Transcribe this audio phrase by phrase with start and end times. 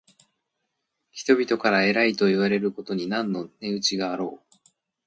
[1.11, 4.55] 人々から偉いといわれることに何の値打ちがあろう。